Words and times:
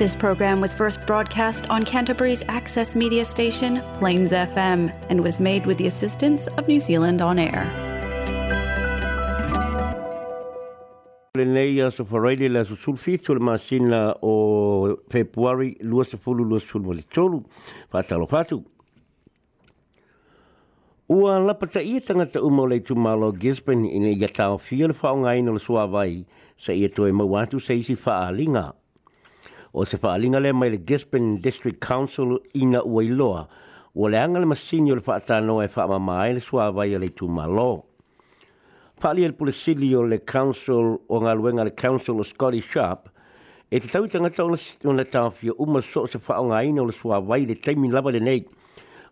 This 0.00 0.16
program 0.16 0.62
was 0.62 0.72
first 0.72 0.98
broadcast 1.06 1.68
on 1.68 1.84
Canterbury's 1.84 2.42
access 2.48 2.96
media 2.96 3.22
station, 3.22 3.82
Plains 3.98 4.32
FM, 4.32 4.80
and 5.10 5.16
was 5.22 5.38
made 5.38 5.66
with 5.66 5.76
the 5.76 5.88
assistance 5.88 6.46
of 6.56 6.66
New 6.66 6.78
Zealand 6.80 7.20
On 7.20 7.38
Air. 7.38 7.64
Lenei 11.36 11.82
a 11.86 11.90
so 11.92 12.04
whareile 12.06 12.48
la 12.50 12.64
so 12.64 12.76
sulfito 12.76 13.34
le 13.34 13.40
masina 13.40 14.16
o 14.22 14.96
Februari 15.10 15.76
lua 15.82 16.06
sa 16.06 16.16
fulu 16.16 16.48
lua 16.48 16.60
sulmo 16.60 16.94
le 16.94 17.02
tolu, 17.02 17.42
whatalo 17.92 18.26
fatu. 18.26 18.64
Ua 21.10 21.38
lapata 21.40 21.82
ia 21.84 22.00
tangata 22.00 22.40
umo 22.42 22.66
le 22.66 22.80
tu 22.80 22.94
malo 22.94 23.30
Gisborne 23.36 23.84
ina 23.92 24.06
ia 24.08 24.28
tau 24.32 24.56
fia 24.58 24.88
le 24.88 24.94
whaongaina 25.02 25.52
le 25.52 25.58
suawai 25.68 26.24
sa 26.56 26.72
ia 26.72 26.88
toe 26.88 27.12
mawatu 27.12 27.60
seisi 27.60 27.98
whaalinga. 28.06 28.68
o 29.72 29.84
se 29.86 29.98
faalinga 29.98 30.40
le 30.40 30.52
mai 30.52 30.70
le 30.70 30.78
Gisborne 30.86 31.40
District 31.40 31.78
Council 31.80 32.40
ina 32.54 32.82
ua 32.84 33.04
iloa 33.04 33.48
o 33.94 34.08
le 34.08 34.18
angale 34.18 34.44
masini 34.46 34.92
o 34.92 34.94
le 34.96 35.00
faatano 35.00 35.62
e 35.62 35.68
faa 35.68 35.86
mamae 35.86 36.32
le 36.34 36.40
sua 36.40 36.66
avai 36.66 36.96
le 36.98 37.08
tu 37.08 37.28
malo. 37.28 37.84
Faalia 39.00 39.28
le 39.28 39.32
pulisili 39.34 39.94
o 39.96 40.02
le 40.02 40.18
council 40.24 40.98
o 41.08 41.20
ngā 41.22 41.32
luenga 41.38 41.64
le 41.64 41.70
council 41.70 42.18
o 42.20 42.22
Scotty 42.26 42.60
Sharp 42.60 43.06
e 43.70 43.78
te 43.80 43.88
tau 43.88 44.06
tangata 44.10 44.44
o 44.44 44.50
le 44.92 45.04
tawhia 45.08 45.54
uma 45.58 45.80
so 45.82 46.04
se 46.06 46.18
faa 46.18 46.42
o 46.42 46.50
ngā 46.50 46.64
ina 46.68 46.82
o 46.82 46.84
le 46.84 46.92
sua 46.92 47.16
avai 47.22 47.46
le 47.46 47.54
taimi 47.54 47.88
lava 47.88 48.10
le 48.10 48.20
neit 48.20 48.50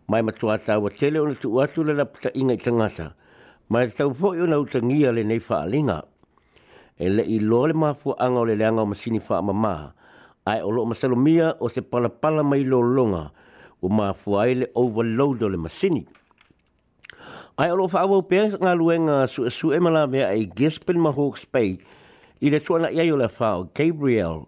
mai 0.07 0.21
matua 0.21 0.57
tawa 0.59 0.91
tele 0.91 1.19
o 1.19 1.25
le 1.25 1.35
tu 1.39 1.55
atu 1.63 1.83
le 1.83 1.95
lapta 1.95 2.29
inga 2.35 2.53
i 2.53 2.59
tangata 2.61 3.13
mai 3.69 3.87
te 3.87 4.03
tau 4.03 4.11
fōi 4.13 4.43
o 4.43 4.45
na 4.45 4.59
utangia 4.59 5.11
le 5.13 5.23
nei 5.23 5.39
faalinga 5.39 6.01
e 6.99 7.09
le 7.09 7.23
i 7.23 7.39
lo 7.39 7.65
le 7.65 7.73
mafua 7.73 8.13
anga 8.19 8.43
o 8.45 8.45
le 8.45 8.55
leanga 8.59 8.81
o 8.85 8.85
masini 8.85 9.17
faa 9.19 9.41
mamaa 9.41 9.95
ai 10.49 10.61
o 10.65 10.71
lo 10.73 10.85
masalo 10.85 11.13
mia 11.15 11.53
o 11.61 11.69
se 11.69 11.81
palapala 11.85 12.41
mai 12.43 12.63
lo 12.65 12.79
longa 12.81 13.25
o 13.85 13.85
ma 13.97 14.13
fuai 14.17 14.53
le 14.65 14.67
overload 14.73 15.45
o 15.45 15.49
le 15.53 15.57
masini 15.61 16.01
ai 17.61 17.69
o 17.71 17.75
lo 17.77 17.85
fa 17.87 18.01
o 18.09 18.23
pe 18.25 18.39
nga 18.63 18.73
luenga 18.73 19.27
su 19.29 19.45
su 19.57 19.69
e 19.75 19.79
mala 19.79 20.03
me 20.11 20.23
ai 20.25 20.43
gespel 20.57 20.97
ma 20.97 21.11
hook 21.17 21.35
spay 21.43 21.71
i 22.45 22.49
le 22.49 22.59
tuana 22.65 22.89
ia 22.89 23.03
yo 23.05 23.13
le 23.21 23.29
fa 23.29 23.51
gabriel 23.77 24.41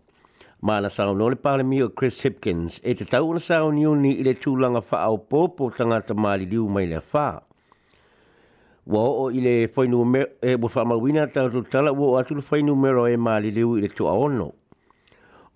ma 0.66 0.80
na 0.82 0.90
sa 0.90 1.06
no 1.06 1.14
le 1.30 1.38
pale 1.46 1.62
mia 1.72 1.86
chris 1.98 2.18
hipkins 2.26 2.80
e 2.90 2.96
te 2.98 3.06
tau 3.14 3.30
na 3.34 3.40
sa 3.40 3.62
o 3.62 3.70
ni 3.72 3.86
i 4.22 4.26
le 4.26 4.34
tu 4.42 4.56
langa 4.62 4.82
fa 4.82 5.04
o 5.14 5.18
popo 5.32 5.70
tanga 5.78 6.02
ta 6.02 6.14
mali 6.18 6.50
liu 6.50 6.66
mai 6.68 6.88
le 6.90 6.98
fa 7.12 7.28
wa 8.92 9.00
o 9.24 9.30
i 9.30 9.38
le 9.46 9.54
foinu 9.74 10.02
me 10.12 10.22
e 10.50 10.58
bo 10.58 10.66
fa 10.68 10.82
ma 10.86 10.98
wina 10.98 11.28
ta 11.30 11.46
tu 11.50 11.62
wo 12.00 12.18
atu 12.18 12.34
le 12.42 12.42
foinu 12.42 12.74
me 12.76 12.90
e 13.12 13.18
mali 13.18 13.52
liu 13.54 13.78
i 13.78 13.82
le 13.86 13.90
tu 13.94 14.06
ono 14.10 14.50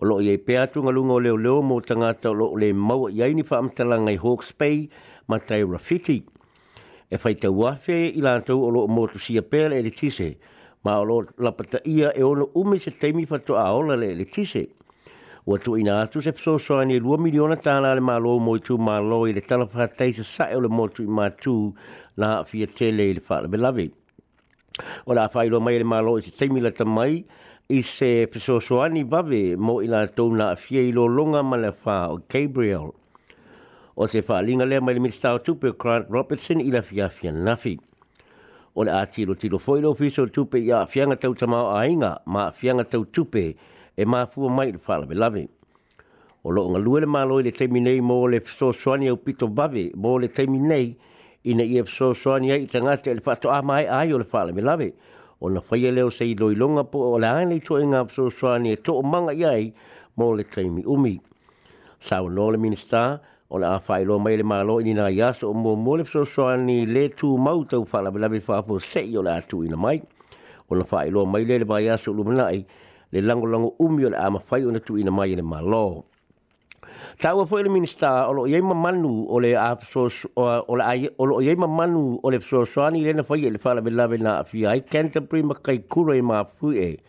o 0.00 0.04
lo 0.04 0.16
ye 0.24 0.36
pe 0.46 0.54
atu 0.60 0.78
nga 0.82 0.92
leo 0.92 1.36
leo 1.36 1.62
mo 1.62 1.80
tanga 1.80 2.12
ta 2.12 2.30
lo 2.30 2.54
le 2.60 2.72
mau 2.72 3.08
ye 3.08 3.32
ni 3.34 3.42
fa 3.42 3.58
am 3.58 3.70
ngai 4.04 4.16
hawks 4.16 4.52
bay 4.52 4.88
ma 5.28 5.38
rafiti 5.38 6.24
e 7.10 7.16
fai 7.16 7.34
te 7.34 7.48
wafe 7.48 7.96
i 8.12 8.20
la 8.20 8.40
tau 8.40 8.60
o 8.66 8.70
lo 8.70 8.86
mo 8.88 9.06
sia 9.18 9.42
pe 9.42 9.68
le 9.68 9.80
le 9.82 9.90
tise 9.90 10.36
ma 10.84 10.98
o 11.00 11.04
lo 11.04 11.24
la 11.38 11.52
ia 11.84 12.12
e 12.12 12.22
ono 12.22 12.48
umi 12.54 12.78
se 12.78 12.90
temi 12.90 13.24
fa 13.24 13.38
to 13.38 13.54
a 13.56 13.72
ola 13.74 13.96
le 13.96 14.14
le 14.14 14.24
tise 14.24 14.68
o 15.46 15.56
tu 15.56 15.76
ina 15.76 16.02
atu 16.04 16.20
se 16.20 16.32
pso 16.32 16.58
so 16.58 16.76
ani 16.78 17.00
2 17.00 17.14
e 17.14 17.16
miliona 17.22 17.56
tala 17.56 17.94
le 17.94 18.00
malo 18.00 18.38
mo 18.38 18.58
tu 18.58 18.76
malo 18.76 19.26
i 19.26 19.32
le 19.32 19.40
tala 19.40 19.66
fa 19.66 19.86
tai 19.88 20.12
sa 20.12 20.44
e 20.50 20.60
le 20.60 20.68
mo 20.68 20.88
tu 20.88 21.08
ma 21.08 21.30
tu 21.30 21.72
la 22.16 22.44
fia 22.44 22.66
tele 22.66 23.14
le 23.16 23.20
fa 23.20 23.40
le 23.40 23.48
belavi 23.48 23.88
o 25.06 25.12
la 25.14 25.28
fai 25.28 25.48
lo 25.48 25.60
mai 25.60 25.74
e 25.74 25.78
le 25.78 25.84
malo 25.84 26.20
se 26.20 26.30
temi 26.36 26.60
la 26.60 26.70
tamai 26.70 26.92
mai 26.98 27.24
i 27.68 27.82
se 27.82 28.26
pesosoani 28.32 29.02
babe 29.04 29.56
mo 29.58 29.80
i 29.82 29.86
la 29.90 30.04
tōna 30.06 30.52
a 30.52 30.56
fie 30.58 30.84
i 30.88 30.92
lo 30.94 31.06
longa 31.06 31.42
ma 31.42 31.56
le 31.56 31.72
wha 31.84 32.06
o 32.10 32.20
Gabriel. 32.28 32.92
O 33.96 34.06
se 34.06 34.22
wha 34.28 34.40
linga 34.42 34.64
lea 34.66 34.80
mai 34.80 34.94
le 34.94 35.00
minister 35.00 35.32
o 35.34 35.38
tupe 35.42 35.72
Grant 35.78 36.06
Robertson 36.10 36.60
i 36.60 36.70
la 36.70 36.82
fia 36.82 37.08
fia 37.08 37.32
nafi. 37.32 37.76
O 38.76 38.84
le 38.84 38.90
atiro 38.92 39.34
tiro 39.34 39.58
foi 39.58 39.80
lo 39.80 39.94
fiso 39.94 40.26
tupe 40.30 40.58
i 40.60 40.70
a 40.70 40.86
fianga 40.86 41.16
tau 41.16 41.34
tamau 41.34 41.74
a 41.74 41.86
inga 41.88 42.20
ma 42.26 42.46
a 42.46 42.52
fianga 42.52 42.84
tau 42.84 43.04
tupe 43.04 43.56
e 43.96 44.04
ma 44.06 44.26
fua 44.26 44.48
mai 44.48 44.70
le 44.72 44.78
wha 44.86 45.04
lave 45.14 45.48
O 46.44 46.50
lo 46.50 46.68
nga 46.70 46.78
le 46.78 47.06
malo 47.06 47.40
i 47.40 47.42
le 47.42 47.50
teiminei 47.50 48.00
mo 48.00 48.26
le 48.26 48.40
pesosoani 48.40 49.08
au 49.08 49.16
pito 49.16 49.48
babe 49.48 49.90
mo 49.96 50.18
le 50.18 50.28
teiminei 50.28 50.96
ina 51.42 51.64
i 51.64 51.78
e 51.78 51.82
pesosoani 51.82 52.50
ai 52.52 52.62
i 52.62 52.66
tangate 52.66 53.12
le 53.14 53.20
wha 53.24 53.34
to 53.34 53.50
a 53.50 53.60
mai 53.62 53.86
ai 53.86 54.12
o 54.12 54.18
le 54.18 54.26
wha 54.30 54.44
lave 54.44 54.60
lave 54.62 54.92
o 55.40 55.50
na 55.52 55.60
whaia 55.68 55.92
leo 55.92 56.10
sei 56.10 56.30
loilonga 56.34 56.84
po 56.88 57.12
o 57.16 57.18
la 57.20 57.30
ane 57.36 57.60
toa 57.60 57.82
inga 57.84 58.06
so 58.12 58.30
soani 58.32 58.72
e 58.72 58.76
toa 58.76 59.02
manga 59.04 59.32
iai 59.36 59.72
mo 60.16 60.32
le 60.34 60.44
taimi 60.44 60.84
umi. 60.84 61.20
Sao 62.00 62.28
no 62.28 62.48
le 62.50 62.58
minister, 62.58 63.20
o 63.50 63.58
na 63.58 63.74
awha 63.78 64.00
ilo 64.00 64.18
mai 64.18 64.36
le 64.36 64.42
malo 64.44 64.80
ini 64.80 64.94
na 64.96 65.08
iaso 65.12 65.50
o 65.52 65.54
mo 65.54 65.76
mo 65.76 65.96
le 65.96 66.04
so 66.04 66.24
soani 66.24 66.86
le 66.88 67.08
tu 67.08 67.36
mau 67.38 67.64
tau 67.64 67.84
whala 67.84 68.10
bilabi 68.12 68.40
whaafo 68.46 68.78
sei 68.80 69.16
o 69.16 69.22
la 69.22 69.34
atu 69.40 69.64
ina 69.64 69.76
mai. 69.76 70.00
O 70.70 70.74
na 70.74 70.84
whaia 70.90 71.06
ilo 71.12 71.26
mai 71.28 71.44
le 71.44 71.58
le 71.60 71.64
ba 71.68 71.76
iaso 71.80 72.12
lumanai 72.16 72.64
le 73.12 73.20
lango 73.20 73.44
lango 73.46 73.74
umi 73.78 74.06
o 74.08 74.08
le 74.10 74.16
ama 74.16 74.40
whai 74.50 74.64
o 74.64 74.70
na 74.72 74.78
tu 74.80 74.96
ina 74.96 75.10
mai 75.12 75.34
le 75.36 75.42
malo. 75.44 76.00
Malo. 76.00 76.04
Tau 77.18 77.40
afo 77.40 77.56
ele 77.58 77.68
minister 77.72 78.28
o 78.28 78.32
lo 78.36 78.42
yei 78.46 78.60
mamanu 78.60 79.24
ole 79.32 79.48
le 79.56 79.56
a 79.56 79.72
sos 79.90 80.26
o 80.36 80.76
ai 80.84 81.08
o 81.16 81.24
lo 81.24 81.40
yei 81.40 81.56
mamanu 81.56 82.20
o 82.22 82.28
le 82.30 82.36
sos 82.44 82.76
o 82.76 82.82
ani 82.84 83.00
lena 83.04 83.22
fai 83.24 83.46
ele 83.48 83.56
fala 83.56 83.80
bela 83.80 84.04
bela 84.06 84.40
afi 84.44 84.66
ai 84.68 84.82
kenta 84.84 85.22
prima 85.24 85.54
kai 85.56 85.78
kuro 85.88 86.12
e 86.12 86.20
mafu 86.20 86.74
e 86.76 87.00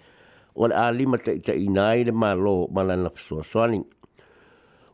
o 0.56 0.64
le 0.66 0.72
a 0.76 0.90
lima 0.96 1.18
te 1.20 1.36
te 1.44 1.52
inai 1.52 2.06
le 2.08 2.14
malo 2.16 2.70
malana 2.72 3.12
sos 3.20 3.52
o 3.56 3.60
ani. 3.62 3.84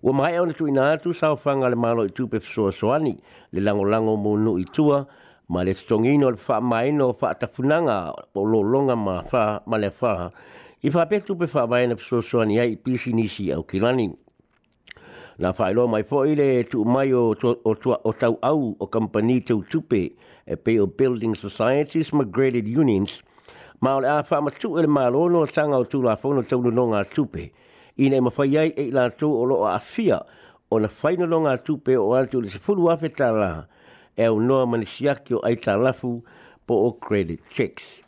Ua 0.01 0.13
mai 0.17 0.33
au 0.41 0.47
na 0.49 0.53
tu 0.57 0.65
inatu 0.67 1.13
fanga 1.13 1.69
le 1.69 1.75
malo 1.77 2.05
i 2.09 2.09
tupe 2.09 2.39
sos 2.41 2.81
o 2.81 2.97
le 2.97 3.13
lango 3.61 3.83
lango 3.85 4.17
munu 4.17 4.57
i 4.57 4.65
tua 4.65 5.05
ma 5.53 5.61
le 5.63 5.75
stongino 5.77 6.31
le 6.33 6.37
fa 6.41 6.57
no 6.91 7.13
fa 7.13 7.35
tafunanga 7.37 8.13
o 8.33 8.41
lo 8.43 8.61
longa 8.65 8.95
ma 8.97 9.21
fa 9.21 9.61
male 9.69 9.91
le 9.93 9.93
fa 9.93 10.31
i 10.81 10.89
fa 10.89 11.05
petu 11.05 11.37
pe 11.37 11.45
fa 11.45 11.67
baina 11.69 11.93
sos 12.01 12.33
o 12.33 12.39
ani 12.41 12.57
ai 12.59 12.77
pisi 12.81 13.13
nisi 13.13 13.53
au 13.53 13.61
kilani 13.61 14.17
na 15.37 15.51
whaelo 15.53 15.87
mai 15.87 16.03
fo 16.03 16.25
ile 16.25 16.63
tu 16.63 16.83
mai 16.85 17.13
o, 17.13 17.33
o, 17.43 17.71
o, 17.71 17.99
o 18.03 18.11
tau 18.13 18.37
au 18.41 18.75
o 18.79 18.87
kampani 18.87 19.41
tau 19.41 19.61
tupe 19.63 20.13
e 20.45 20.55
pe 20.55 20.79
o 20.79 20.87
building 20.87 21.33
societies 21.35 22.13
Migrated 22.13 22.33
graded 22.33 22.77
unions 22.77 23.19
ma 23.81 23.95
ole 23.95 24.05
a 24.07 24.23
wha 24.31 24.41
matu 24.41 24.77
ele 24.79 24.87
ma 24.87 25.09
lono 25.09 25.39
o 25.41 25.45
tanga 25.47 25.77
o 25.77 25.83
tu 25.85 26.01
la 26.01 26.15
fono 26.17 26.41
tau 26.43 26.61
no 26.61 26.87
ngā 26.87 27.01
tupe 27.15 27.49
i 27.97 28.09
nei 28.09 28.19
ma 28.21 28.29
whai 28.37 28.57
ai 28.57 28.69
e 28.77 28.91
la 28.91 29.09
tu 29.09 29.31
o 29.35 29.43
lo 29.45 29.65
a 29.65 29.79
fia 29.79 30.19
o 30.69 30.79
na 30.79 30.89
whai 31.01 31.17
no 31.17 31.41
ngā 31.45 31.57
tupe 31.65 31.97
o 31.97 32.13
atu 32.15 32.41
le 32.41 32.49
se 32.49 32.59
fulu 32.59 32.89
afe 32.93 33.09
ta 33.09 33.65
e 34.15 34.27
o 34.29 34.39
noa 34.39 34.65
manisiaki 34.67 35.33
o 35.33 35.41
ai 35.43 35.57
lafu 35.77 36.21
po 36.67 36.75
o 36.87 36.91
credit 36.91 37.41
checks. 37.49 38.02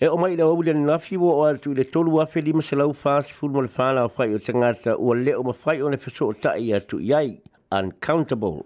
E 0.00 0.06
o 0.08 0.16
mai 0.16 0.36
lau 0.36 0.54
wile 0.56 0.72
nafi 0.78 1.16
wo 1.18 1.30
o 1.42 1.46
atu 1.50 1.74
le 1.74 1.82
tolu 1.84 2.10
wafe 2.14 2.36
lima 2.40 2.62
se 2.62 2.76
lau 2.76 2.92
fast 2.92 3.32
food 3.32 3.50
mo 3.52 3.60
le 3.66 3.68
whala 3.76 4.04
o 4.06 4.08
whai 4.16 4.28
o 4.32 4.38
tangata 4.38 4.92
ua 4.96 5.14
le 5.18 5.32
o 5.34 5.42
mawhai 5.42 5.80
o 5.82 5.88
ne 5.90 5.96
fiso 5.96 6.28
o 6.30 6.32
tai 6.32 6.70
atu 6.72 7.00
iai 7.02 7.40
uncountable. 7.72 8.64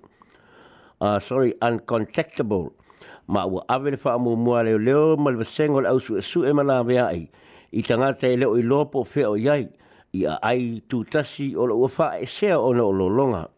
Uh, 1.01 1.19
sorry, 1.21 1.55
uncontactable. 1.63 2.73
Ma 3.29 3.47
ua 3.47 3.65
ave 3.67 3.93
le 3.97 3.99
wha 4.05 4.13
amu 4.15 4.37
leo 4.63 4.79
leo 4.79 5.17
ma 5.17 5.31
le 5.31 5.39
vasengo 5.39 5.81
le 5.81 5.89
ausu 5.89 6.19
e 6.19 6.21
su 6.21 6.45
e 6.45 6.53
mala 6.53 6.85
vea 6.85 7.07
ai. 7.07 7.31
I 7.73 7.81
tangata 7.81 8.27
e 8.29 8.37
leo 8.37 8.55
i 8.59 8.61
lopo 8.63 8.99
o 9.01 9.05
whea 9.09 9.31
o 9.31 9.35
iai 9.35 9.69
i 10.13 10.27
a 10.29 10.37
ai 10.43 10.83
tu 10.87 11.03
tasi 11.05 11.57
o 11.57 11.65
la 11.67 11.73
ua 11.73 11.89
wha 11.97 12.13
e 12.21 12.27
sea 12.27 12.61
o 12.61 12.75
na 12.77 12.83
o 12.85 12.91
lo 12.93 13.09
longa. 13.09 13.49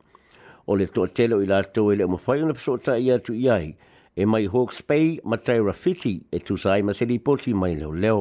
O 0.68 0.76
le 0.78 0.86
toa 0.86 1.08
telo 1.08 1.42
i 1.42 1.46
la 1.46 1.60
tau 1.64 1.90
e 1.90 1.96
le 1.96 2.04
o 2.04 2.08
mawhai 2.14 2.38
o 2.40 2.46
ne 2.46 2.54
fiso 2.54 2.78
o 2.78 2.78
tai 2.78 3.10
atu 3.10 3.34
iai 3.34 3.74
e 4.16 4.24
mai 4.26 4.46
Hawke's 4.46 4.82
Bay 4.86 5.16
e 5.18 5.20
ma 5.26 5.36
te 5.42 5.56
rawhiti 5.58 6.14
e 6.30 6.38
tūsai 6.38 6.82
ma 6.86 6.94
se 6.94 7.06
poti 7.18 7.52
mai 7.54 7.74
leo 7.76 7.90
leo. 7.90 8.20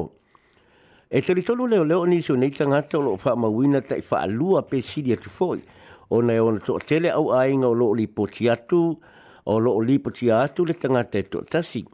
E 1.10 1.20
te 1.22 1.32
ritolo 1.34 1.66
leo 1.66 1.84
leo 1.84 2.04
ni 2.06 2.20
seo 2.22 2.34
neita 2.36 2.66
ngata 2.66 2.98
o 2.98 3.02
loo 3.02 3.18
wha 3.24 3.36
ma 3.36 3.46
wina 3.48 3.80
tai 3.80 4.02
wha 4.10 4.18
alua 4.22 4.62
pe 4.62 4.80
siri 4.82 5.12
atu 5.12 5.30
foi. 5.30 5.62
O 6.10 6.20
nei 6.22 6.38
ona 6.38 6.58
to 6.60 6.78
tele 6.78 7.10
au 7.10 7.30
ainga 7.32 7.66
o 7.68 7.72
loo 7.74 7.94
li 7.94 8.06
atu, 8.48 9.00
o 9.46 9.58
loo 9.60 9.80
li 9.80 9.98
atu 10.30 10.64
le 10.66 10.72
tangata 10.74 11.18
e 11.18 11.22
to 11.28 11.40
tasi. 11.42 11.84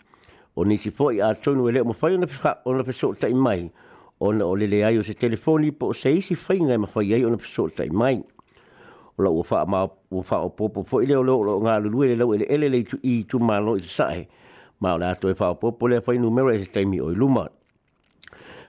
O 0.56 0.64
ni 0.64 0.76
si 0.78 0.90
foi 0.90 1.20
a 1.20 1.34
tonu 1.34 1.68
e 1.68 1.72
leo 1.72 1.84
ma 1.84 1.92
whai 2.00 2.14
ona 2.14 2.26
wha 2.26 2.58
ona 2.64 2.82
wha 2.82 3.28
mai. 3.36 3.70
O 4.22 4.32
na 4.32 4.44
o 4.44 4.54
lele 4.54 4.84
ai 4.84 5.02
se 5.04 5.14
telefoni 5.14 5.70
po 5.72 5.88
o 5.88 5.92
se 5.92 6.10
isi 6.10 6.34
whainga 6.34 6.74
e 6.74 6.78
ma 6.78 6.86
whai 6.94 7.12
ai 7.14 7.24
ona 7.24 7.36
wha 7.36 7.44
soo 7.46 7.68
tai 7.68 7.88
mai 7.90 8.22
o 9.28 9.44
la 9.50 9.64
ma 9.66 9.88
ufa 10.10 10.36
o 10.38 10.50
popo 10.50 10.82
fo 10.82 11.00
ile 11.02 11.16
o 11.16 11.22
lo 11.22 11.60
nga 11.60 11.78
lu 11.78 12.04
ile 12.04 12.16
lo 12.16 12.34
ile 12.34 12.44
ele 12.48 12.68
le 12.68 12.82
tu 12.84 12.98
i 13.02 13.24
tu 13.28 13.38
ma 13.38 13.58
lo 13.58 13.78
sai 13.78 14.26
ma 14.80 14.94
o 14.94 14.98
la 14.98 15.14
to 15.14 15.28
ufa 15.28 15.44
e 15.44 15.48
o 15.48 15.54
popo 15.54 15.86
le 15.88 16.00
fa 16.00 16.12
numero 16.12 16.50
ese 16.50 16.84
mi 16.86 17.00
o 17.00 17.08
luma 17.12 17.48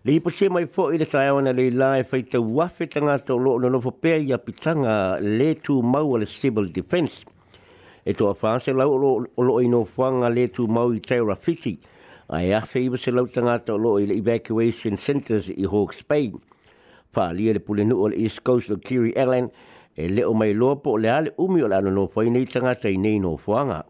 le 0.03 0.11
ipo 0.11 0.29
che 0.29 0.49
mai 0.49 0.65
fo 0.67 0.91
ile 0.91 1.07
tai 1.07 1.29
ona 1.29 1.51
le 1.51 1.69
lai 1.69 1.99
e 1.99 2.03
fa 2.03 2.21
te 2.21 2.37
wa 2.37 2.67
fe 2.67 2.87
tanga 2.87 3.17
to 3.19 3.37
lo 3.37 3.57
no 3.57 3.79
fo 3.79 3.91
pe 3.91 4.15
ia 4.19 4.37
pitanga 4.37 5.19
le 5.19 5.59
tu 5.61 5.81
ma 5.81 5.99
e 5.99 6.01
o 6.01 6.17
le 6.17 6.25
civil 6.25 6.71
defense 6.71 7.23
e 8.05 8.13
to 8.13 8.33
fa 8.33 8.59
se 8.59 8.71
lo 8.73 8.95
lo 8.97 9.25
lo 9.37 9.59
ino 9.61 9.83
fa 9.83 10.11
nga 10.11 10.29
le 10.29 10.49
tu 10.49 10.65
ma 10.67 10.83
i 10.93 10.99
te 10.99 11.17
rafiti 11.19 11.77
ai 12.29 12.53
a 12.53 12.61
fe 12.61 12.79
ibo 12.79 12.95
se 12.97 13.11
lo 13.11 13.25
tanga 13.27 13.57
to 13.59 13.77
lo 13.77 13.97
ile 13.99 14.13
evacuation 14.15 14.97
centers 14.97 15.47
i 15.47 15.63
hawks 15.65 16.01
bay 16.03 16.31
Pali, 17.13 17.51
the 17.51 17.59
Pulinu, 17.59 18.09
East 18.15 18.41
Coast, 18.41 18.69
of 18.69 18.79
Kiri 18.83 19.11
Island, 19.17 19.51
e 19.95 20.07
le 20.09 20.23
o 20.25 20.33
mai 20.35 20.53
loa 20.55 20.77
po 20.79 20.95
le 20.97 21.09
ale 21.11 21.29
umi 21.37 21.59
o 21.63 21.67
le 21.67 21.75
ano 21.75 21.89
no 21.91 22.07
fai 22.07 22.29
nei 22.31 22.45
tangata 22.47 22.87
i 22.87 22.95
nei 22.97 23.19
no 23.19 23.37
fuanga. 23.37 23.83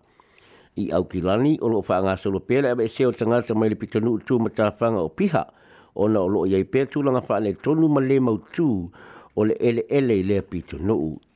I 0.77 0.89
au 0.95 1.03
kilani 1.05 1.59
o 1.61 1.67
loo 1.67 1.83
whaanga 1.85 2.15
solo 2.17 2.39
pēle 2.39 2.71
e 2.79 2.87
se 2.87 3.05
o 3.05 3.11
tangata 3.11 3.53
mai 3.53 3.69
le 3.69 3.75
pitanu 3.75 4.13
utu 4.17 4.39
matafanga 4.39 5.01
o 5.03 5.09
piha 5.09 5.45
o 5.95 6.07
na 6.07 6.21
o 6.23 6.27
loo 6.31 6.45
iai 6.47 6.63
pētu 6.63 7.03
langa 7.03 7.19
whaane 7.21 7.49
e 7.51 7.57
tonu 7.59 7.87
ma 7.91 7.99
le 7.99 8.19
mautu 8.23 8.89
o 9.35 9.43
le 9.45 9.57
ele 9.59 9.83
ele 9.89 10.15
i 10.19 10.23
le 10.23 10.41
pitanu 10.41 10.95
utu. 10.95 11.27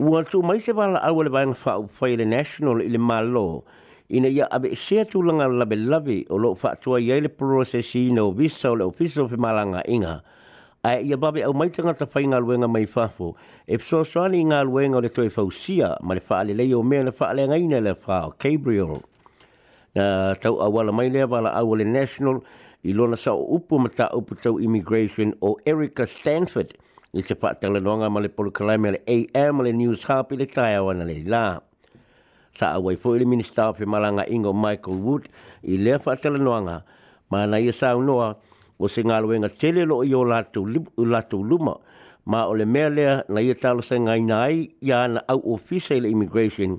Ua 0.00 0.24
tu 0.26 0.42
mai 0.42 0.58
se 0.60 0.72
wala 0.74 0.98
au 0.98 1.22
le 1.22 1.30
wanga 1.30 1.54
wha 1.64 1.72
au 1.78 1.86
whai 2.00 2.16
le 2.16 2.24
national 2.26 2.82
i 2.82 2.88
le 2.90 2.98
malo 2.98 3.62
ina 4.10 4.28
ia 4.28 4.50
abe 4.50 4.74
e 4.74 4.76
se 4.76 5.04
tu 5.06 5.22
langa 5.22 5.46
labe 5.48 5.78
labe 5.78 6.24
o 6.28 6.36
loo 6.36 6.58
wha 6.58 6.74
tua 6.76 6.98
iai 6.98 7.20
le 7.22 7.28
prosesi 7.30 8.08
ina 8.10 8.24
o 8.26 8.32
visa 8.34 8.72
o 8.74 8.76
le 8.76 8.82
official 8.84 9.28
fi 9.30 9.38
malanga 9.38 9.80
inga. 9.86 10.18
Ia 10.18 10.34
Ai, 10.84 11.00
ia 11.08 11.16
babe 11.16 11.40
au 11.40 11.54
mai 11.56 11.70
tanga 11.72 11.94
ta 11.96 12.04
fainga 12.04 12.36
luenga 12.44 12.68
mai 12.68 12.84
fafo 12.84 13.34
e 13.66 13.78
so 13.78 14.04
so 14.04 14.20
ani 14.22 14.44
nga 14.44 14.60
luenga 14.68 15.00
le 15.00 15.08
toi 15.16 15.30
fausia 15.36 15.88
ma 16.06 16.12
le 16.16 16.20
fa 16.20 16.44
le 16.44 16.52
o 16.76 16.82
me 16.90 16.98
le 17.06 17.10
fa 17.18 17.32
le 17.36 17.40
nga 17.48 17.56
ina 17.56 17.80
le 17.80 17.94
fa 17.94 18.16
Gabriel 18.38 18.94
na 19.96 20.34
tau 20.42 20.60
awala 20.66 20.92
mai 20.92 21.08
le 21.08 21.20
o 21.24 21.74
le 21.78 21.84
national 21.88 22.36
i 22.88 22.92
lona 22.98 23.16
sa 23.16 23.32
upu 23.32 23.74
mata 23.84 24.06
upu 24.18 24.32
tau 24.44 24.54
immigration 24.66 25.28
o 25.48 25.56
Erica 25.72 26.04
Stanford 26.06 26.68
i 27.18 27.22
se 27.22 27.32
fa 27.34 27.54
tele 27.60 27.80
longa 27.80 28.08
ma 28.12 28.20
le 28.20 28.28
polokalame 28.28 28.90
le 28.94 29.00
AM 29.16 29.62
le 29.64 29.72
news 29.72 30.02
hub 30.10 30.26
i 30.36 30.36
le 30.36 30.44
tai 30.56 30.74
awana 30.80 31.04
le 31.10 31.16
la 31.32 31.44
sa 32.60 32.66
awai 32.76 32.96
fo 33.00 33.16
le 33.16 33.24
minister 33.24 33.66
of 33.72 33.80
malanga 33.80 34.28
ingo 34.36 34.52
Michael 34.52 35.00
Wood 35.06 35.24
i 35.64 35.80
le 35.84 35.96
fa 35.98 36.12
tele 36.16 36.36
longa 36.48 36.78
ma 37.32 37.46
na 37.46 37.56
ia 37.56 37.72
sa 37.72 37.96
unoa 37.96 38.36
o 38.82 38.88
se 38.90 39.02
ngā 39.06 39.18
loenga 39.22 39.50
tele 39.60 39.84
lo 39.86 40.00
i 40.04 40.14
o 40.14 40.24
lātou 40.26 41.44
luma, 41.46 41.74
ma 42.26 42.44
o 42.48 42.54
le 42.56 42.64
mea 42.66 42.88
lea 42.90 43.16
na 43.28 43.40
i 43.44 43.52
talo 43.54 43.82
se 43.84 43.98
ngai 44.00 44.20
na 44.26 44.40
ai 44.46 44.68
i 44.80 44.92
ana 44.96 45.22
au 45.28 45.42
ofisa 45.54 45.94
le 46.00 46.10
immigration, 46.10 46.78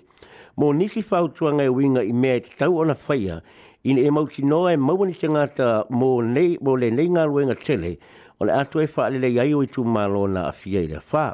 mō 0.58 0.74
nisi 0.76 1.04
whau 1.10 1.28
tua 1.30 1.52
ngai 1.54 1.70
winga 1.70 2.04
i 2.10 2.14
mea 2.14 2.40
te 2.42 2.56
tau 2.58 2.80
ona 2.82 2.96
whaia, 3.08 3.40
ina 3.84 4.02
e 4.02 4.12
mauti 4.12 4.44
noa 4.46 4.74
e 4.74 4.78
mauani 4.80 5.14
te 5.14 5.30
ngāta 5.30 5.86
mō, 5.92 6.10
nei, 6.26 6.58
le 6.60 6.90
nei 6.92 7.10
ngā 7.10 7.26
loenga 7.30 7.56
tele, 7.64 7.96
o 8.40 8.46
le 8.50 8.54
atu 8.58 8.82
e 8.84 8.88
whaale 8.96 9.20
le 9.22 9.30
iai 9.32 9.54
o 9.56 9.64
i 9.64 9.70
tū 9.72 9.86
mālo 9.86 10.26
na 10.28 10.50
a 10.50 10.52
fia 10.52 10.82
i 10.82 10.90
le 10.92 11.00
whā. 11.12 11.34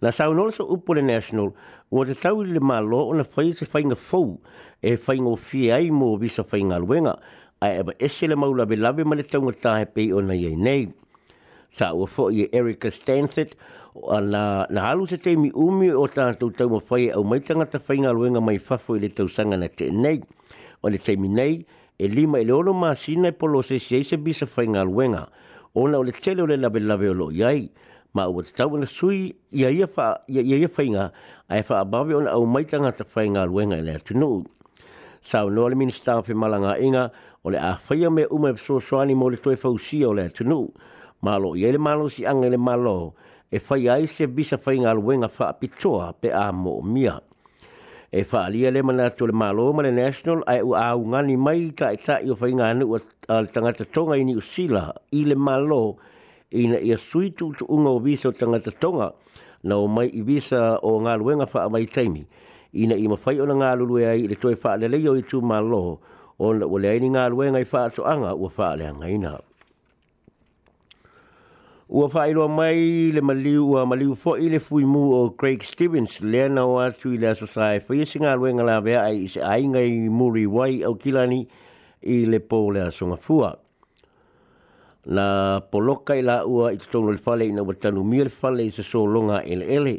Na 0.00 0.12
sau 0.14 0.32
nolo 0.32 0.50
so 0.54 0.64
upo 0.70 0.94
le 0.94 1.02
national, 1.02 1.50
o 1.90 2.04
te 2.06 2.14
tau 2.14 2.40
i 2.44 2.46
le 2.54 2.60
mālo 2.60 3.02
o 3.10 3.16
na 3.18 3.26
whai 3.34 3.50
se 3.58 3.66
whainga 3.72 3.98
fau, 3.98 4.38
e 4.80 4.94
whainga 4.94 5.32
o 5.32 5.36
fia 5.36 5.80
ai 5.80 5.90
mō 5.90 6.12
visa 6.22 6.44
whainga 6.52 6.78
loenga, 6.78 7.16
ai 7.60 7.78
e 7.80 7.82
ba 7.82 7.92
ese 7.98 8.26
le 8.28 8.34
maula 8.36 8.66
be 8.66 8.76
lawe 8.76 9.04
ma 9.04 9.14
le 9.16 9.22
taunga 9.24 9.52
tahe 9.52 9.84
pe 9.86 10.12
o 10.12 10.20
na 10.22 10.34
iei 10.34 10.54
nei. 10.56 10.88
Sa 11.76 11.92
ua 11.92 12.06
fo 12.06 12.30
i 12.30 12.44
e 12.46 12.48
Erika 12.58 12.90
Stanset, 12.90 13.54
a 14.14 14.20
na, 14.20 14.66
na 14.70 14.80
halu 14.90 15.06
se 15.06 15.18
te 15.18 15.34
mi 15.36 15.50
umi 15.54 15.90
o 15.90 16.06
tātou 16.06 16.52
taunga 16.56 16.78
whai 16.88 17.08
e 17.10 17.10
au 17.12 17.24
maitanga 17.24 17.66
ta 17.66 17.78
whainga 17.84 18.12
luenga 18.14 18.40
mai 18.40 18.58
fafo 18.58 18.94
i 18.96 19.00
le 19.00 19.10
tausanga 19.10 19.56
na 19.58 19.68
te 19.68 19.90
nei. 19.90 20.20
O 20.82 20.86
le 20.90 20.98
teimi 20.98 21.26
nei, 21.28 21.64
e 21.98 22.06
lima 22.06 22.38
e 22.38 22.44
le 22.44 22.52
ono 22.54 22.72
maa 22.72 22.94
sina 22.94 23.28
e 23.28 23.32
polo 23.32 23.62
se 23.62 23.78
si 23.80 23.96
eise 23.98 24.16
bisa 24.16 24.46
whainga 24.46 24.82
luenga, 24.86 25.28
ona 25.74 25.98
o 25.98 26.02
le 26.02 26.12
tele 26.12 26.42
o 26.42 26.46
le 26.46 26.56
lawe 26.56 26.78
lawe 26.78 27.08
o 27.10 27.14
lo 27.14 27.30
iai, 27.34 27.68
ma 28.14 28.28
ua 28.30 28.42
te 28.44 28.52
tau 28.54 28.78
na 28.78 28.86
sui 28.86 29.34
ia 29.50 29.68
ia 29.70 29.90
whainga 30.70 31.10
a 31.50 31.58
e 31.58 31.64
wha 31.68 31.80
abawe 31.82 32.14
ona 32.14 32.30
au 32.38 32.46
maitanga 32.46 32.92
ta 32.94 33.04
whainga 33.14 33.42
luenga 33.50 33.76
i 33.82 33.82
e 33.82 33.86
le 33.90 33.96
atunu. 33.98 34.44
Sao 35.22 35.50
noa 35.50 35.70
le 35.74 35.76
minister 35.76 36.22
fe 36.22 36.32
malanga 36.34 36.78
inga, 36.78 37.10
o 37.48 37.50
le 37.50 38.04
a 38.04 38.10
me 38.10 38.26
uma 38.30 38.52
so 38.56 38.76
e 38.76 38.80
soa 38.80 38.80
soani 38.80 39.14
mo 39.16 39.28
le 39.28 39.36
toi 39.38 39.56
fausia 39.56 40.08
o 40.08 40.12
le 40.12 40.24
atunu. 40.28 40.68
Malo 41.22 41.56
i 41.56 41.64
ele 41.64 41.78
malo 41.78 42.08
si 42.08 42.24
ang 42.28 42.44
ele 42.44 42.56
malo 42.60 43.14
e 43.50 43.58
whai 43.66 43.88
ai 43.88 44.06
se 44.06 44.26
bisa 44.28 44.56
whai 44.62 44.76
ngā 44.84 44.92
luenga 44.94 45.28
wha 45.28 45.52
pe 46.12 46.28
a 46.30 46.52
mo 46.52 46.80
mia. 46.82 47.20
E 48.12 48.22
wha 48.30 48.44
alia 48.46 48.70
le 48.70 48.82
mana 48.82 49.08
le 49.10 49.32
malo 49.32 49.72
ma 49.72 49.82
le 49.82 49.90
national 49.92 50.42
ai 50.46 50.60
u 50.62 50.74
a 50.76 50.94
u 50.94 51.04
ngani 51.08 51.36
mai 51.38 51.72
ta 51.72 51.88
e 51.92 51.96
ta 51.96 52.18
i 52.20 52.28
o 52.30 52.34
whai 52.36 52.52
ngā 52.52 52.66
anu 52.70 52.98
al 53.28 53.46
tangata 53.50 53.84
tonga 53.84 54.14
i 54.16 54.24
ni 54.24 54.34
usila 54.36 54.92
i 55.12 55.24
le 55.24 55.34
malo 55.34 55.96
i 56.52 56.68
na 56.68 56.78
ia 56.78 56.96
sui 56.96 57.30
tu 57.32 57.52
tu 57.56 57.64
unga 57.68 57.90
o 57.90 57.98
visa 57.98 58.28
o 58.28 58.32
tangata 58.32 58.70
tonga 58.72 59.12
na 59.64 59.74
o 59.76 59.88
mai 59.88 60.08
i 60.12 60.22
visa 60.22 60.78
o 60.84 61.00
ngā 61.00 61.16
luenga 61.18 61.48
wha 61.48 61.80
taimi. 61.92 62.24
Ina 62.74 62.92
na 62.94 63.00
i 63.00 63.08
mawhai 63.08 63.40
o 63.40 63.44
na 63.48 63.54
ngā 63.56 63.70
lulu 63.80 63.96
e 63.96 64.04
ai 64.04 64.22
le 64.28 64.36
toi 64.36 64.54
wha 64.54 64.76
le 64.76 64.86
leo 64.92 65.16
i 65.16 65.22
tu 65.24 65.40
malo 65.40 65.82
malo 65.96 66.16
o 66.38 66.52
le 66.54 66.66
wale 66.70 66.86
ai 66.94 66.98
ngā 67.10 67.24
luenga 67.34 67.60
i 67.62 67.66
whaatoanga 67.66 68.32
ua 68.38 68.48
whaaleanga 68.54 69.08
ina. 69.10 69.34
Ua 71.88 72.06
whaeloa 72.12 72.48
mai 72.52 73.10
le 73.12 73.22
maliu 73.24 73.64
ua 73.72 73.82
maliu 73.88 74.14
fo 74.16 74.36
i 74.38 74.48
le 74.52 74.60
fui 74.60 74.84
mu 74.86 75.02
o 75.18 75.22
Craig 75.30 75.64
Stevens 75.66 76.20
le 76.20 76.44
na 76.52 76.66
o 76.68 76.76
atu 76.78 77.10
i 77.14 77.18
le 77.18 77.32
asosai 77.32 77.80
whaia 77.88 78.06
si 78.06 78.22
ngā 78.22 78.36
luenga 78.38 78.66
la 78.68 78.76
vea 78.80 79.02
ai 79.08 79.24
i 79.24 79.28
se 79.32 79.40
ainga 79.42 79.82
i 79.82 79.96
muri 80.08 80.46
wai 80.46 80.78
au 80.86 80.94
kilani 80.94 81.42
i 82.06 82.20
le 82.28 82.38
pō 82.38 82.62
le 82.76 82.86
asonga 82.86 83.18
fua. 83.18 83.50
Na 85.08 85.58
poloka 85.72 86.14
i 86.14 86.22
la 86.22 86.44
ua 86.46 86.70
i 86.70 86.78
tutono 86.78 87.10
le 87.16 87.22
whale 87.24 87.48
ina 87.50 87.64
watanu 87.64 88.04
mia 88.04 88.28
le 88.28 88.30
fale 88.30 88.62
i 88.62 88.70
se 88.70 88.84
solonga 88.86 89.42
ele 89.44 89.66
ele. 89.74 89.96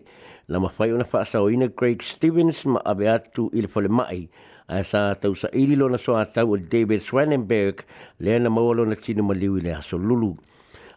Na 0.50 0.59
mawhai 0.63 0.94
ona 0.95 1.03
whaasau 1.06 1.50
ina 1.51 1.68
Craig 1.69 2.01
Stevens 2.03 2.63
ma 2.65 2.80
abe 2.85 3.09
atu 3.12 3.50
i 3.51 3.65
le 3.65 3.68
fale 3.68 3.89
mai 3.89 4.24
a 4.69 4.86
sa 4.86 5.18
tau 5.18 5.33
sa 5.33 5.50
iri 5.50 5.74
lona 5.74 5.98
so 5.98 6.13
atau 6.13 6.54
o 6.54 6.56
David 6.62 7.01
Swanenberg 7.01 7.81
le 8.21 8.38
na 8.38 8.54
maua 8.54 8.77
lona 8.77 8.94
tino 8.94 9.25
maliu 9.25 9.57
i 9.57 9.62
le 9.66 9.74
aso 9.81 9.98
lulu. 9.98 10.38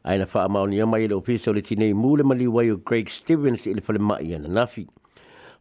Ai 0.04 0.20
na 0.20 0.28
faa 0.28 0.44
maoni 0.44 0.76
ama 0.84 1.00
i 1.00 1.08
le 1.08 1.16
ofisa 1.16 1.48
o 1.50 1.54
le 1.56 1.62
tine 1.64 1.88
i 1.88 1.96
mule 1.96 2.20
maliu 2.20 2.52
wai 2.52 2.68
o 2.68 2.76
Greg 2.76 3.08
Stevens 3.08 3.64
i 3.64 3.72
le 3.72 3.80
fale 3.80 3.96
mai 3.96 4.28
ana 4.36 4.44
nafi. 4.48 4.84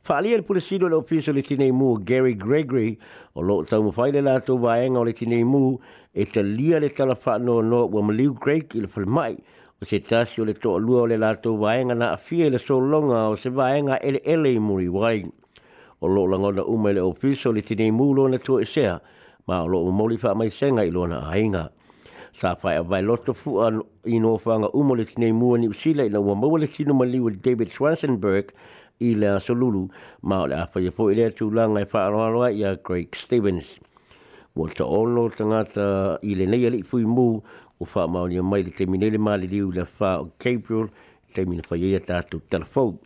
Fa 0.04 0.19
alia 0.19 0.36
le 0.36 0.44
pulesino 0.44 0.92
le 0.92 1.00
ofisa 1.00 1.31
o 1.31 1.34
le 1.34 1.42
tine 1.42 1.72
i 1.72 1.72
mua 1.72 2.04
Gary 2.04 2.36
Gregory 2.36 3.00
o 3.34 3.42
lo 3.48 3.62
tau 3.63 3.80
mawhaile 3.88 4.19
la 4.28 4.42
tau 4.44 4.60
vaenga 4.60 5.00
o 5.00 5.08
le 5.08 5.13
tine 5.16 5.40
i 5.40 5.48
mua 5.48 5.80
e 6.12 6.28
ta 6.28 6.44
lia 6.44 6.84
le 6.84 6.92
tala 6.92 7.16
faa 7.16 7.40
no 7.40 7.62
no 7.63 7.86
wa 7.88 8.04
maliu 8.04 8.36
Greg 8.44 8.75
i 8.75 8.84
le 8.84 8.92
fale 8.92 9.08
mai 9.08 9.38
o 9.80 9.88
se 9.88 10.04
tasi 10.04 10.44
o 10.44 10.44
le 10.44 10.52
toa 10.60 10.84
lua 10.84 11.08
o 11.08 11.08
le 11.08 11.16
la 11.16 11.31
tau 11.40 11.56
vaenga 11.63 11.96
na 11.96 12.12
afia 12.19 12.52
i 12.52 12.52
le 12.52 12.60
so 12.60 12.75
longa 12.84 13.30
o 13.31 13.40
se 13.40 13.48
vaenga 13.50 14.04
ele 14.04 14.19
ele 14.28 14.52
i 14.60 14.60
muri 14.60 14.92
wai. 14.92 15.24
Wai. 15.24 15.31
o 16.01 16.07
lo 16.07 16.25
la 16.27 16.38
ngona 16.38 16.63
uma 16.65 16.92
le 16.94 17.01
ofiso 17.01 17.51
le 17.53 17.62
tini 17.62 17.92
mulo 17.92 18.27
na 18.27 18.38
tu 18.38 18.57
esea 18.59 19.00
ma 19.48 19.62
o 19.62 19.68
lo 19.68 19.83
moli 19.92 20.18
fa 20.18 20.33
mai 20.33 20.50
senga 20.50 20.81
i 20.83 20.89
lona 20.89 21.30
ainga 21.30 21.69
sa 22.33 22.56
fa 22.56 22.74
e 22.74 22.81
vai 22.81 23.01
loto 23.03 23.33
fu 23.33 23.59
an 23.62 23.81
ino 24.06 24.38
fanga 24.38 24.70
umo 24.74 24.96
le 24.98 25.05
tini 25.05 25.31
mua 25.31 25.58
ni 25.62 25.67
usila 25.67 26.10
na 26.10 26.17
ua 26.20 26.34
maua 26.36 26.58
le 26.60 26.65
mali 26.67 26.93
maliwa 26.93 27.31
David 27.41 27.70
Swansenberg 27.72 28.51
i 29.00 29.13
le 29.15 29.29
asolulu 29.38 29.89
ma 30.24 30.41
o 30.41 30.48
le 30.48 30.55
awha 30.58 30.81
ia 30.81 30.91
fo 30.91 31.10
i 31.13 31.15
le 31.15 31.29
tūlanga 31.29 31.86
fa 31.86 32.08
e 32.10 32.10
whaaroaroa 32.10 32.50
i 32.51 32.63
a 32.65 32.75
Greg 32.81 33.13
Stevens. 33.15 33.77
Mo 34.55 34.67
ta 34.74 34.86
ono 34.86 35.29
tangata 35.29 36.17
i 36.24 36.34
le 36.36 36.46
nei 36.50 36.65
ali 36.65 36.81
fui 36.84 37.03
mu 37.05 37.38
o 37.79 37.86
wha 37.93 38.08
maonia 38.08 38.41
mai 38.43 38.62
le 38.63 38.70
te 38.74 38.86
minele 38.89 39.17
mali 39.22 39.46
le 39.48 39.53
liu 39.53 39.72
le 39.72 39.86
fa 39.86 40.17
o 40.22 40.29
Gabriel 40.41 40.89
te 41.34 41.46
mina 41.46 41.62
whaia 41.70 41.98
e 41.98 42.00
tātou 42.01 42.41
telefone. 42.50 42.98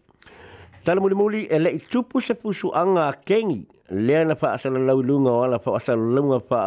Tala 0.86 1.02
muli 1.02 1.16
muli 1.16 1.42
e 1.50 1.58
le 1.58 1.72
tupu 1.80 2.22
se 2.22 2.36
fusu 2.36 2.70
anga 2.82 3.06
kengi 3.26 3.66
leana 3.90 4.36
na 4.42 4.52
asala 4.54 4.78
lau 4.78 5.02
lunga 5.02 5.32
o 5.32 5.40
ala 5.42 5.58
wha 5.58 5.80
asala 5.80 5.98
lunga 6.16 6.38
wha 6.50 6.60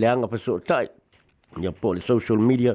leanga 0.00 0.26
pa 0.32 0.36
soo 0.44 0.58
tai. 0.68 0.86
Nia 1.60 1.70
po 1.70 1.92
le 1.94 2.00
social 2.00 2.38
media 2.48 2.74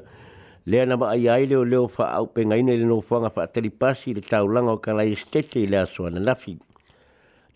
leana 0.71 0.95
ba 0.97 1.11
maa 1.11 1.19
iai 1.19 1.43
leo 1.51 1.65
leo 1.71 1.83
wha 1.97 2.05
au 2.17 2.25
pe 2.33 2.45
ngaina 2.47 2.75
le 2.79 2.85
no 2.87 3.01
whanga 3.09 3.29
wha 3.35 3.47
telipasi 3.53 4.13
le 4.15 4.21
tau 4.21 4.47
o 4.73 4.77
ka 4.85 4.93
lai 4.93 5.11
estete 5.11 5.59
i 5.59 5.67
lea 5.67 5.83
na 6.15 6.19
nafi. 6.27 6.55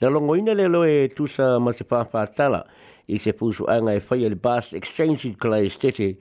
Na 0.02 0.10
longo 0.10 0.36
ina 0.36 0.54
le 0.54 0.68
loe 0.68 0.92
e 1.06 1.08
tusa 1.08 1.58
ma 1.60 1.72
se 1.72 1.86
wha 1.90 2.26
tala 2.38 2.66
i 3.08 3.18
se 3.18 3.32
fusu 3.32 3.64
anga 3.70 3.94
e 3.96 4.02
whaia 4.10 4.28
le 4.30 4.36
bus 4.36 4.74
exchange 4.74 5.24
i 5.30 5.34
ka 5.40 5.48
lai 5.48 5.68
estete 5.68 6.18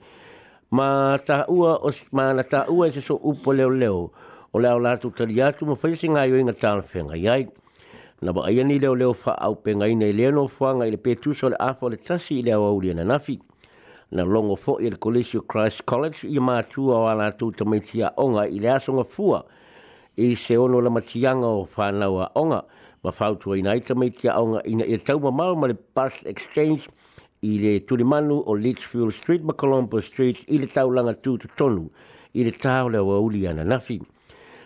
ma 0.71 1.17
ta 1.19 1.43
ua, 1.49 1.75
os, 1.83 1.99
ma 2.11 2.31
na 2.31 2.43
e 2.87 2.91
se 2.91 3.01
so 3.01 3.15
upo 3.21 3.51
leo 3.51 3.67
leo. 3.69 3.75
leo 3.79 4.11
o 4.55 4.57
le 4.63 4.69
au 4.71 4.79
lātou 4.79 5.11
tari 5.11 5.41
atu 5.43 5.65
ma 5.67 5.73
whai 5.81 5.97
se 5.99 6.07
ngāi 6.07 6.31
o 6.31 6.37
inga 6.39 6.53
tāna 6.55 6.83
whenga 6.87 7.17
iai. 7.19 7.43
Nā 8.23 8.31
ba 8.31 8.45
aia 8.47 8.63
ni 8.63 8.77
leo 8.79 8.93
leo 8.95 9.09
wha 9.25 9.33
au 9.47 9.57
pe 9.59 9.73
ngai 9.75 9.97
nei 9.99 10.13
leo 10.15 10.29
no 10.31 10.45
whanga 10.47 10.85
i 10.87 10.93
le 10.93 10.99
pētus 11.07 11.41
o 11.43 11.49
le 11.51 11.59
āwha 11.59 11.89
le 11.91 11.97
tasi 12.07 12.37
i 12.39 12.45
leo 12.47 12.61
au 12.69 12.79
liana 12.85 13.03
nafi. 13.11 13.37
na 14.15 14.23
longo 14.23 14.55
fo 14.55 14.75
i 14.79 14.87
le 14.87 14.95
Colesio 15.01 15.41
Christ 15.49 15.81
College 15.83 16.27
i 16.29 16.39
mātua 16.39 16.93
o 16.95 17.07
ala 17.09 17.31
tū 17.35 17.49
tamaitia 17.57 18.11
onga 18.21 18.43
i 18.53 18.59
le 18.61 18.69
asonga 18.71 19.03
fua 19.03 19.39
i 20.21 20.27
se 20.37 20.55
ono 20.61 20.79
la 20.85 20.91
matianga 20.93 21.47
o 21.49 21.63
na 21.97 22.07
wa 22.13 22.27
onga 22.39 22.59
ma 23.03 23.11
whautua 23.17 23.57
i 23.57 23.61
nei 23.65 23.81
tamaitia 23.81 24.37
onga 24.39 24.61
i 24.71 24.77
e 24.87 24.97
tau 25.01 25.17
ma 25.25 25.31
mau 25.39 25.55
ma 25.57 25.67
le 25.67 25.73
bus 25.97 26.21
exchange 26.33 26.85
i 27.49 27.57
le 27.63 27.73
turimanu 27.89 28.37
o 28.45 28.53
Litchfield 28.53 29.09
Street 29.11 29.41
ma 29.43 29.53
Colombo 29.63 29.99
Street 30.01 30.45
i 30.47 30.59
le 30.61 30.67
taulanga 30.71 31.17
tū 31.17 31.35
tu 31.41 31.49
tonu 31.57 31.89
i 32.37 32.45
le 32.47 32.53
tau 32.61 32.87
leo 32.87 33.09
au 33.17 33.27
liana 33.29 33.65
nafi 33.65 33.99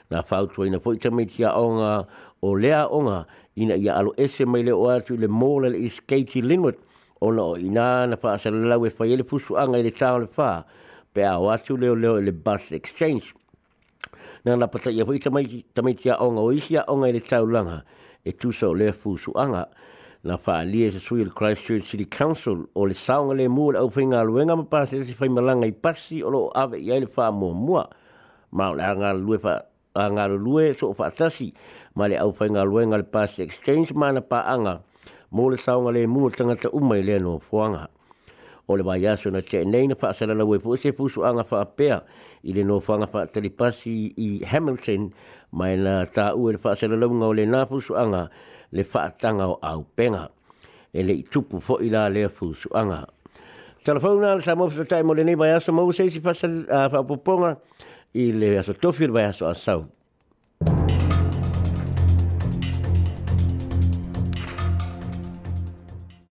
na 0.10 0.24
fautua 0.24 0.68
ina 0.68 0.80
foi 0.80 0.98
te 0.98 1.10
mitia 1.10 1.54
onga 1.54 2.08
o 2.42 2.56
lea 2.56 2.88
onga 2.90 3.26
ina 3.56 3.76
ia 3.76 3.96
alo 3.96 4.14
ese 4.18 4.46
mai 4.46 4.64
le 4.64 4.72
o 4.74 4.90
atu 4.90 5.18
le 5.18 5.28
mōle 5.28 5.70
le 5.72 5.78
is 5.78 6.00
Katie 6.02 6.42
Lingwood 6.42 6.78
o 7.22 7.32
na 7.32 7.42
o 7.42 7.56
ina 7.58 8.08
na 8.08 8.18
wha 8.22 8.34
asa 8.34 8.50
le 8.50 8.66
lau 8.66 8.86
e 8.88 8.92
ele 9.02 9.24
fusu 9.24 9.58
anga 9.58 9.78
i 9.78 9.84
le 9.84 9.92
tāo 9.92 10.20
wha 10.36 10.64
pe 11.14 11.22
a 11.24 11.38
o 11.40 11.50
atu 11.50 11.78
leo 11.78 11.96
leo 11.96 12.20
le 12.22 12.32
bus 12.32 12.72
exchange 12.72 13.34
na 14.46 14.56
na 14.56 14.68
pata 14.68 14.90
ia 14.92 15.06
foi 15.06 15.20
te 15.20 15.30
mitia 15.84 16.18
onga 16.18 16.42
o 16.42 16.52
isi 16.52 16.78
a 16.78 16.84
onga 16.88 17.08
i 17.10 17.14
le 17.14 17.20
tāo 17.22 17.46
langa 17.46 17.84
e 18.26 18.32
tūsa 18.34 18.68
o 18.68 18.74
le 18.74 18.92
fusu 18.94 19.32
anga 19.38 19.68
na 20.24 20.36
wha 20.36 20.64
lia 20.66 20.88
e 20.90 20.92
se 20.92 21.00
sui 21.00 21.24
le 21.24 21.32
Christchurch 21.32 21.86
City 21.86 22.10
Council 22.10 22.66
o 22.74 22.86
le 22.90 22.94
saunga 22.98 23.36
le 23.38 23.48
mua 23.48 23.74
le 23.74 23.80
au 23.80 23.94
whainga 23.94 24.24
luenga 24.26 24.56
ma 24.56 24.64
pāsi 24.66 25.04
si 25.06 25.14
se 25.14 25.30
malanga 25.30 25.70
i 25.70 25.72
pasi 25.72 26.24
o 26.24 26.30
lo 26.34 26.50
ave 26.56 26.82
i 26.82 26.90
aile 26.92 27.06
wha 27.06 27.30
mua 27.32 27.54
mua 27.54 27.84
ma 28.52 28.74
lue 29.14 29.38
wha 29.38 29.62
a 30.00 30.28
lue 30.30 30.74
so 30.78 30.90
o 30.90 30.94
fatasi 30.94 31.54
ma 31.96 32.06
le 32.08 32.16
au 32.18 32.32
fai 32.32 32.50
ngaro 32.50 32.94
al 32.94 33.04
pas 33.06 33.38
exchange 33.40 33.94
ma 33.94 34.12
na 34.12 34.22
pa 34.22 34.42
anga 34.48 34.82
mo 35.32 35.50
le 35.50 35.58
saunga 35.58 35.92
le 35.92 36.08
mu 36.08 36.30
tangata 36.32 36.70
umai 36.72 37.04
le 37.04 37.20
no 37.20 37.40
fuanga 37.40 37.90
o 38.68 38.76
le 38.76 38.84
vai 38.84 39.06
aso 39.08 39.30
na 39.30 39.40
tēnei 39.42 39.88
na 39.88 39.96
whaasara 40.00 40.36
na 40.36 40.46
wefu 40.46 40.76
e 40.76 40.78
se 40.78 40.92
fusu 40.92 41.26
anga 41.26 41.44
whaapea 41.44 42.02
i 42.44 42.54
le 42.54 42.64
no 42.64 42.80
whanga 42.80 43.08
whaatari 43.12 43.52
i 44.18 44.46
Hamilton 44.46 45.12
mai 45.52 45.76
na 45.78 46.06
tā 46.06 46.36
ue 46.38 46.58
fa 46.58 46.76
sala 46.76 46.96
na 46.98 47.08
wunga 47.08 47.26
ole 47.26 47.46
na 47.46 47.64
nā 47.66 47.68
fusu 47.68 47.96
anga 47.98 48.30
le 48.72 48.84
whaatanga 48.84 49.48
o 49.50 49.60
au 49.62 49.84
penga 49.96 50.30
e 50.94 51.04
le 51.04 51.14
i 51.14 51.24
tupu 51.24 51.60
fo 51.60 51.80
ila 51.80 52.08
la 52.10 52.10
le 52.10 52.30
fusu 52.30 52.70
anga. 52.74 53.06
Telefona 53.84 54.36
le 54.36 54.42
sa 54.42 54.56
mōfisa 54.56 54.86
tai 54.88 55.04
mo 55.04 55.14
le 55.14 55.24
nei 55.24 55.36
vai 55.36 55.52
aso 55.52 55.72
mōu 55.74 55.92
seisi 55.94 56.20
whaapoponga 56.22 57.52
uh, 57.58 57.88
i 58.14 58.32
le 58.32 58.58
aso 58.58 58.74
tofi 58.76 59.06
le 59.06 59.12
vai 59.12 59.26
aso 59.26 59.48
asau. 59.48 59.90